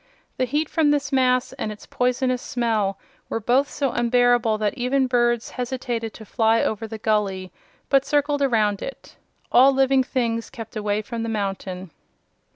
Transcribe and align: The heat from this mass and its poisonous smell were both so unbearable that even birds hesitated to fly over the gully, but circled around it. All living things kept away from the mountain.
The 0.37 0.45
heat 0.45 0.67
from 0.67 0.89
this 0.89 1.11
mass 1.11 1.53
and 1.53 1.71
its 1.71 1.85
poisonous 1.85 2.41
smell 2.41 2.97
were 3.29 3.39
both 3.39 3.69
so 3.69 3.91
unbearable 3.91 4.57
that 4.57 4.73
even 4.73 5.05
birds 5.05 5.51
hesitated 5.51 6.11
to 6.15 6.25
fly 6.25 6.63
over 6.63 6.87
the 6.87 6.97
gully, 6.97 7.51
but 7.87 8.03
circled 8.03 8.41
around 8.41 8.81
it. 8.81 9.15
All 9.51 9.71
living 9.71 10.01
things 10.03 10.49
kept 10.49 10.75
away 10.75 11.03
from 11.03 11.21
the 11.21 11.29
mountain. 11.29 11.91